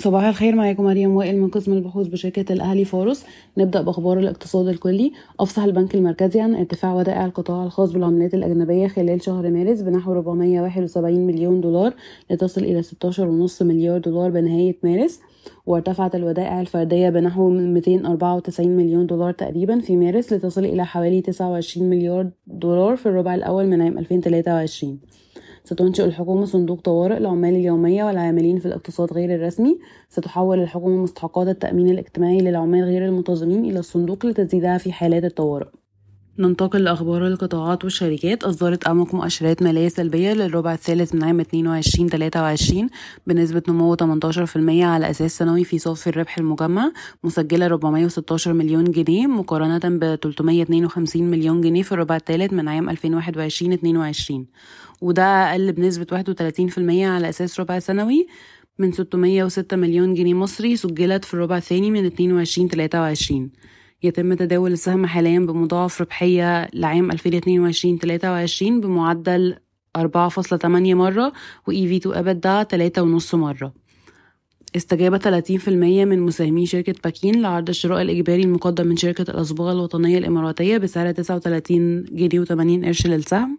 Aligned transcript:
صباح 0.00 0.24
الخير 0.24 0.54
معاكم 0.54 0.84
مريم 0.84 1.16
وائل 1.16 1.40
من 1.40 1.48
قسم 1.48 1.72
البحوث 1.72 2.06
بشركة 2.06 2.52
الأهلي 2.52 2.84
فارس 2.84 3.24
نبدأ 3.58 3.82
بأخبار 3.82 4.18
الاقتصاد 4.18 4.68
الكلي. 4.68 5.12
أفصح 5.40 5.62
البنك 5.62 5.94
المركزي 5.94 6.40
عن 6.40 6.54
ارتفاع 6.54 6.94
ودائع 6.94 7.24
القطاع 7.24 7.64
الخاص 7.64 7.92
بالعملات 7.92 8.34
الأجنبية 8.34 8.88
خلال 8.88 9.22
شهر 9.22 9.50
مارس 9.50 9.80
بنحو 9.80 10.12
471 10.12 11.26
مليون 11.26 11.60
دولار 11.60 11.94
لتصل 12.30 12.64
إلى 12.64 12.82
16.5 12.82 13.62
مليار 13.62 13.98
دولار 13.98 14.30
بنهاية 14.30 14.76
مارس. 14.82 15.20
وارتفعت 15.66 16.14
الودائع 16.14 16.60
الفردية 16.60 17.08
بنحو 17.08 17.50
294 17.50 18.68
مليون 18.76 19.06
دولار 19.06 19.32
تقريبا 19.32 19.80
في 19.80 19.96
مارس 19.96 20.32
لتصل 20.32 20.64
إلى 20.64 20.86
حوالي 20.86 21.20
29 21.20 21.90
مليار 21.90 22.30
دولار 22.46 22.96
في 22.96 23.06
الربع 23.06 23.34
الأول 23.34 23.66
من 23.66 23.82
عام 23.82 23.98
2023 23.98 24.98
ستنشئ 25.70 26.04
الحكومة 26.04 26.44
صندوق 26.44 26.80
طوارئ 26.80 27.18
للعمال 27.18 27.54
اليومية 27.54 28.04
والعاملين 28.04 28.58
في 28.58 28.66
الاقتصاد 28.66 29.12
غير 29.12 29.34
الرسمي. 29.34 29.78
ستحول 30.08 30.60
الحكومة 30.60 31.02
مستحقات 31.02 31.48
التأمين 31.48 31.88
الاجتماعي 31.88 32.40
للعمال 32.40 32.84
غير 32.84 33.06
المنتظمين 33.06 33.64
إلى 33.64 33.78
الصندوق 33.78 34.26
لتسديدها 34.26 34.78
في 34.78 34.92
حالات 34.92 35.24
الطوارئ. 35.24 35.79
ننتقل 36.40 36.84
لأخبار 36.84 37.26
القطاعات 37.26 37.84
والشركات. 37.84 38.44
أصدرت 38.44 38.86
أمك 38.86 39.14
مؤشرات 39.14 39.62
مالية 39.62 39.88
سلبية 39.88 40.32
للربع 40.32 40.74
الثالث 40.74 41.14
من 41.14 41.24
عام 41.24 41.42
22-23 41.42 42.88
بنسبة 43.26 43.62
نمو 43.68 43.96
18% 43.96 44.00
على 44.82 45.10
أساس 45.10 45.38
سنوي 45.38 45.64
في 45.64 45.78
صافي 45.78 46.06
الربح 46.06 46.38
المجمع 46.38 46.92
مسجلة 47.24 47.66
416 47.66 48.52
مليون 48.52 48.84
جنيه 48.84 49.26
مقارنة 49.26 49.78
ب 49.98 50.14
352 50.22 51.22
مليون 51.22 51.60
جنيه 51.60 51.82
في 51.82 51.92
الربع 51.92 52.16
الثالث 52.16 52.52
من 52.52 52.68
عام 52.68 52.96
2021-22 52.96 52.96
وده 55.00 55.22
أقل 55.22 55.72
بنسبة 55.72 56.22
31% 56.22 56.78
على 56.88 57.28
أساس 57.28 57.60
ربع 57.60 57.78
سنوي 57.78 58.26
من 58.78 58.92
606 58.92 59.76
مليون 59.76 60.14
جنيه 60.14 60.34
مصري 60.34 60.76
سجلت 60.76 61.24
في 61.24 61.34
الربع 61.34 61.56
الثاني 61.56 61.90
من 61.90 62.10
22-23 62.10 63.79
يتم 64.02 64.34
تداول 64.34 64.72
السهم 64.72 65.06
حاليا 65.06 65.38
بمضاعف 65.38 66.00
ربحية 66.00 66.68
لعام 66.74 67.12
2022-23 67.12 67.16
بمعدل 68.62 69.56
4.8 69.98 70.64
مرة 70.64 71.32
و 71.66 71.72
EV 71.72 72.00
to 72.02 72.14
EBITDA 72.14 72.64
3.5 73.24 73.34
مرة. 73.34 73.72
استجاب 74.76 75.16
30% 75.16 75.68
من 75.68 76.20
مساهمي 76.20 76.66
شركة 76.66 76.94
باكين 77.04 77.42
لعرض 77.42 77.68
الشراء 77.68 78.02
الإجباري 78.02 78.42
المقدم 78.42 78.86
من 78.86 78.96
شركة 78.96 79.30
الأصبغة 79.30 79.72
الوطنية 79.72 80.18
الإماراتية 80.18 80.78
بسعر 80.78 81.12
39 81.12 82.04
جنيه 82.04 82.44
و80 82.44 82.86
قرش 82.86 83.06
للسهم. 83.06 83.58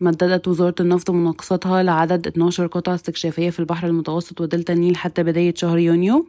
مددت 0.00 0.48
وزارة 0.48 0.74
النفط 0.80 1.10
مناقصتها 1.10 1.82
لعدد 1.82 2.26
12 2.26 2.66
قطعة 2.66 2.94
استكشافية 2.94 3.50
في 3.50 3.60
البحر 3.60 3.86
المتوسط 3.86 4.40
ودلتا 4.40 4.72
النيل 4.72 4.96
حتى 4.96 5.22
بداية 5.22 5.54
شهر 5.54 5.78
يونيو. 5.78 6.26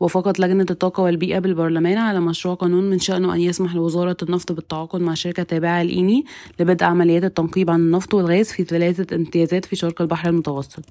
وافقت 0.00 0.40
لجنة 0.40 0.66
الطاقة 0.70 1.02
والبيئة 1.02 1.38
بالبرلمان 1.38 1.98
على 1.98 2.20
مشروع 2.20 2.54
قانون 2.54 2.90
من 2.90 2.98
شأنه 2.98 3.34
أن 3.34 3.40
يسمح 3.40 3.74
لوزارة 3.74 4.16
النفط 4.22 4.52
بالتعاقد 4.52 5.00
مع 5.00 5.14
شركة 5.14 5.42
تابعة 5.42 5.82
لإيني 5.82 6.24
لبدء 6.60 6.84
عمليات 6.84 7.24
التنقيب 7.24 7.70
عن 7.70 7.80
النفط 7.80 8.14
والغاز 8.14 8.52
في 8.52 8.64
ثلاثة 8.64 9.16
امتيازات 9.16 9.64
في 9.64 9.76
شرق 9.76 10.02
البحر 10.02 10.28
المتوسط. 10.28 10.84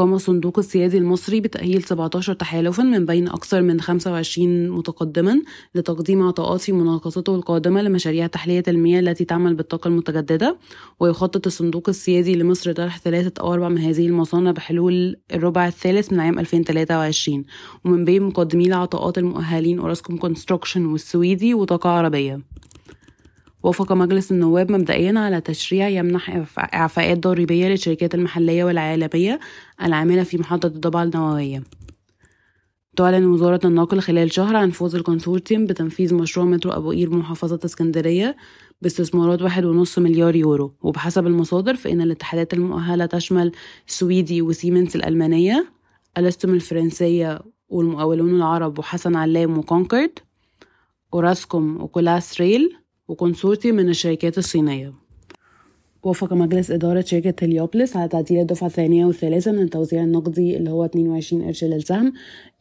قام 0.00 0.14
الصندوق 0.14 0.58
السيادي 0.58 0.98
المصري 0.98 1.40
بتأهيل 1.40 1.82
17 1.82 2.32
تحالفا 2.32 2.82
من 2.82 3.06
بين 3.06 3.28
أكثر 3.28 3.62
من 3.62 3.80
25 3.80 4.70
متقدما 4.70 5.42
لتقديم 5.74 6.22
عطاءات 6.22 6.60
في 6.60 6.72
مناقصته 6.72 7.34
القادمة 7.34 7.82
لمشاريع 7.82 8.26
تحلية 8.26 8.62
المياه 8.68 9.00
التي 9.00 9.24
تعمل 9.24 9.54
بالطاقة 9.54 9.88
المتجددة 9.88 10.56
ويخطط 11.00 11.46
الصندوق 11.46 11.88
السيادي 11.88 12.36
لمصر 12.36 12.72
طرح 12.72 12.98
ثلاثة 12.98 13.32
أو 13.40 13.54
أربع 13.54 13.68
من 13.68 13.78
هذه 13.78 14.06
المصانع 14.06 14.50
بحلول 14.50 15.16
الربع 15.32 15.66
الثالث 15.66 16.12
من 16.12 16.20
عام 16.20 16.38
2023 16.38 17.44
ومن 17.84 18.04
بين 18.04 18.22
مقدمي 18.22 18.66
العطاءات 18.66 19.18
المؤهلين 19.18 19.78
أوراسكوم 19.78 20.16
Construction 20.16 20.86
والسويدي 20.86 21.54
وطاقة 21.54 21.90
عربية. 21.90 22.49
وافق 23.62 23.92
مجلس 23.92 24.32
النواب 24.32 24.72
مبدئيا 24.72 25.18
على 25.18 25.40
تشريع 25.40 25.88
يمنح 25.88 26.44
إعفاءات 26.74 27.18
ضريبية 27.18 27.68
للشركات 27.68 28.14
المحلية 28.14 28.64
والعالمية 28.64 29.40
العاملة 29.82 30.22
في 30.22 30.38
محطة 30.38 30.66
الضبعة 30.66 31.02
النووية. 31.02 31.62
تعلن 32.96 33.26
وزارة 33.26 33.60
النقل 33.66 34.00
خلال 34.00 34.32
شهر 34.32 34.56
عن 34.56 34.70
فوز 34.70 34.94
الـ 34.94 35.00
consortium 35.00 35.66
بتنفيذ 35.66 36.14
مشروع 36.14 36.46
مترو 36.46 36.72
أبو 36.72 36.90
قير 36.90 37.10
محافظة 37.10 37.60
اسكندرية 37.64 38.36
باستثمارات 38.82 39.42
واحد 39.42 39.64
ونص 39.64 39.98
مليار 39.98 40.36
يورو. 40.36 40.74
وبحسب 40.82 41.26
المصادر 41.26 41.74
فإن 41.74 42.00
الاتحادات 42.00 42.54
المؤهلة 42.54 43.06
تشمل 43.06 43.52
سويدي 43.86 44.42
وسيمنز 44.42 44.96
الألمانية 44.96 45.72
ألستوم 46.18 46.54
الفرنسية 46.54 47.40
والمقاولون 47.68 48.34
العرب 48.36 48.78
وحسن 48.78 49.16
علام 49.16 49.58
وكونكورد 49.58 50.18
أوراسكوم 51.14 51.82
وكولاس 51.82 52.40
ريل 52.40 52.76
و 53.10 53.16
consortium 53.16 53.72
من 53.72 53.88
الشركات 53.88 54.38
الصينية. 54.38 54.92
وافق 56.02 56.32
مجلس 56.32 56.70
إدارة 56.70 57.00
شركة 57.00 57.44
هليوبلس 57.44 57.96
على 57.96 58.08
تعديل 58.08 58.40
الدفعة 58.40 58.66
الثانية 58.66 59.06
والثالثة 59.06 59.52
من 59.52 59.62
التوزيع 59.62 60.02
النقدي 60.02 60.56
اللي 60.56 60.70
هو 60.70 60.84
22 60.84 61.44
قرش 61.44 61.64
للسهم 61.64 62.12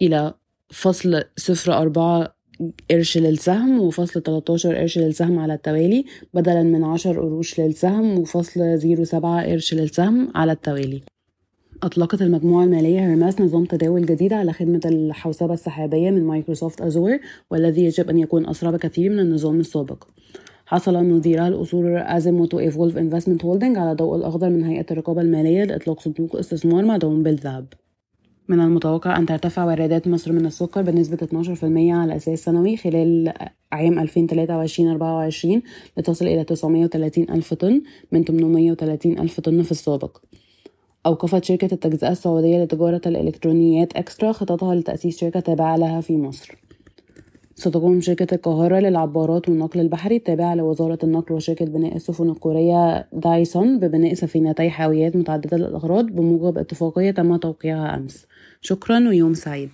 إلى 0.02 0.34
فصل 0.70 1.24
صفر 1.38 1.78
أربعة 1.78 2.36
قرش 2.92 3.18
للسهم 3.18 3.80
وفصل 3.80 4.22
13 4.22 4.76
قرش 4.76 4.98
للسهم 4.98 5.40
على 5.40 5.54
التوالي 5.54 6.06
بدلا 6.34 6.64
من 6.64 6.84
10 6.84 7.22
قروش 7.22 7.60
للسهم 7.60 8.20
وفصل 8.20 8.80
07 9.06 9.44
قرش 9.44 9.74
للسهم 9.74 10.32
على 10.36 10.52
التوالي. 10.52 11.02
أطلقت 11.84 12.22
المجموعة 12.22 12.64
المالية 12.64 13.00
هيرميس 13.00 13.42
نظام 13.42 13.66
تداول 13.66 14.06
جديد 14.06 14.34
على 14.34 14.54
خدمة 14.54 14.82
الحوسبة 14.86 15.54
السحابية 15.54 16.12
من 16.12 16.24
مايكروسوفت 16.24 16.82
أزور 16.82 17.20
والذي 17.52 17.84
يجب 17.84 18.10
أن 18.10 18.18
يكون 18.18 18.50
أسرع 18.50 18.72
بكثير 18.72 19.12
من 19.12 19.20
النظام 19.20 19.60
السابق. 19.60 20.04
حصل 20.66 21.06
مديرا 21.06 21.48
الأصول 21.48 21.98
أزيموت 21.98 22.60
و 22.60 22.65
Evolve 22.65 22.98
Investment 22.98 23.46
Holding 23.46 23.78
على 23.78 23.94
ضوء 23.94 24.16
الأخضر 24.16 24.50
من 24.50 24.64
هيئة 24.64 24.86
الرقابة 24.92 25.22
المالية 25.22 25.64
لإطلاق 25.64 26.00
صندوق 26.00 26.36
استثمار 26.36 26.86
مدعوم 26.86 27.24
بالذهب. 27.24 27.66
من 28.48 28.60
المتوقع 28.60 29.18
أن 29.18 29.26
ترتفع 29.26 29.66
واردات 29.66 30.08
مصر 30.08 30.32
من 30.32 30.46
السكر 30.46 30.82
بنسبة 30.82 31.18
12% 31.18 31.94
على 31.94 32.16
أساس 32.16 32.44
سنوي 32.44 32.78
خلال 32.78 33.34
عام 33.72 34.08
2023-24 34.08 35.62
لتصل 35.98 36.28
إلى 36.28 36.44
930 36.44 37.30
ألف 37.30 37.54
طن 37.54 37.82
من 38.12 38.24
830 38.24 39.20
ألف 39.20 39.40
طن 39.40 39.62
في 39.62 39.72
السابق. 39.72 40.18
أوقفت 41.06 41.44
شركة 41.44 41.70
التجزئة 41.74 42.12
السعودية 42.12 42.64
لتجارة 42.64 43.02
الإلكترونيات 43.06 43.98
إكسترا 43.98 44.32
خططها 44.32 44.76
لتأسيس 44.76 45.20
شركة 45.20 45.40
تابعة 45.40 45.78
لها 45.78 46.02
في 46.02 46.18
مصر. 46.18 46.56
ستقوم 47.56 48.02
شركة 48.02 48.36
القاهرة 48.36 48.80
للعبارات 48.80 49.50
والنقل 49.50 49.80
البحري 49.80 50.16
التابعة 50.16 50.56
لوزارة 50.56 51.00
النقل 51.04 51.36
وشركة 51.36 51.66
بناء 51.66 51.96
السفن 51.96 52.30
الكورية 52.30 53.08
دايسون 53.14 53.80
ببناء 53.80 54.14
سفينتي 54.14 54.70
حاويات 54.70 55.16
متعددة 55.16 55.58
الأغراض 55.58 56.06
بموجب 56.06 56.58
اتفاقية 56.58 57.12
تم 57.12 57.36
توقيعها 57.36 57.96
أمس. 57.96 58.26
شكرا 58.62 59.00
ويوم 59.00 59.34
سعيد. 59.34 59.72